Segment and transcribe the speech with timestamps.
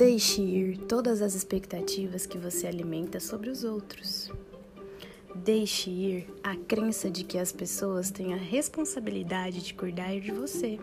[0.00, 4.32] Deixe ir todas as expectativas que você alimenta sobre os outros.
[5.34, 10.78] Deixe ir a crença de que as pessoas têm a responsabilidade de cuidar de você.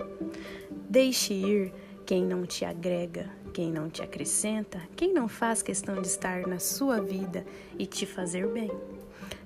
[0.88, 1.73] Deixe ir
[2.07, 6.57] quem não te agrega, quem não te acrescenta, quem não faz questão de estar na
[6.57, 7.45] sua vida
[7.77, 8.71] e te fazer bem.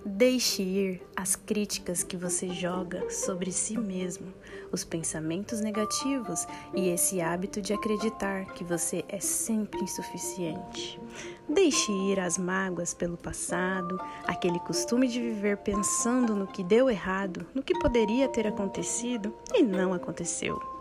[0.06, 4.32] Deixe ir as críticas que você joga sobre si mesmo,
[4.72, 11.02] os pensamentos negativos e esse hábito de acreditar que você é sempre insuficiente.
[11.50, 17.44] Deixe ir as mágoas pelo passado, aquele costume de viver pensando no que deu errado,
[17.56, 20.81] no que poderia ter acontecido e não aconteceu.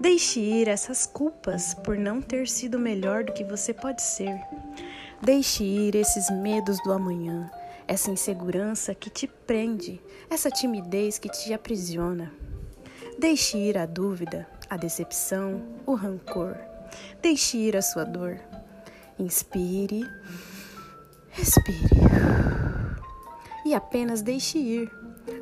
[0.00, 4.40] Deixe ir essas culpas por não ter sido melhor do que você pode ser.
[5.22, 7.50] Deixe ir esses medos do amanhã
[7.86, 12.32] essa insegurança que te prende, essa timidez que te aprisiona.
[13.18, 16.56] Deixe ir a dúvida, a decepção, o rancor.
[17.20, 18.40] Deixe ir a sua dor.
[19.18, 20.04] Inspire,
[21.30, 21.94] respire
[23.64, 24.90] e apenas deixe ir,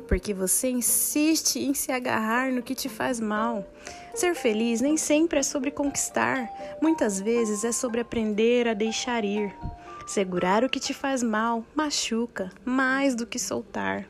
[0.07, 3.67] porque você insiste em se agarrar no que te faz mal.
[4.13, 6.49] Ser feliz nem sempre é sobre conquistar,
[6.81, 9.53] muitas vezes é sobre aprender a deixar ir.
[10.05, 14.05] Segurar o que te faz mal machuca mais do que soltar.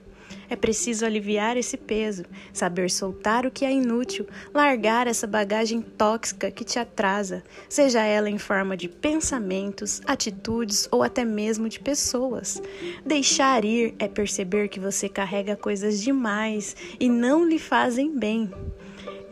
[0.54, 6.52] É preciso aliviar esse peso, saber soltar o que é inútil, largar essa bagagem tóxica
[6.52, 12.62] que te atrasa, seja ela em forma de pensamentos, atitudes ou até mesmo de pessoas.
[13.04, 18.52] Deixar ir é perceber que você carrega coisas demais e não lhe fazem bem.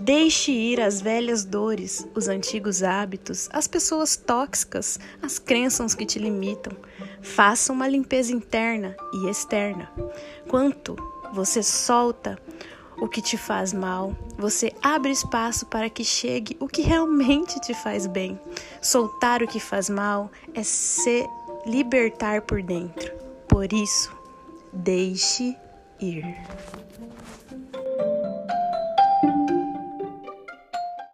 [0.04, 6.18] Deixe ir as velhas dores, os antigos hábitos, as pessoas tóxicas, as crenças que te
[6.18, 6.76] limitam.
[7.22, 9.92] Faça uma limpeza interna e externa.
[10.48, 10.96] Quanto
[11.32, 12.36] você solta
[12.98, 17.76] o que te faz mal, você abre espaço para que chegue o que realmente te
[17.76, 18.40] faz bem.
[18.82, 21.30] Soltar o que faz mal é se
[21.64, 23.14] libertar por dentro.
[23.48, 24.12] Por isso,
[24.74, 25.56] deixe
[26.00, 26.26] ir.